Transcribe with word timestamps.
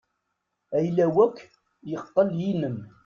Ayla-w 0.77 1.15
akk 1.25 1.37
yeqqel 1.89 2.29
yinem. 2.39 2.77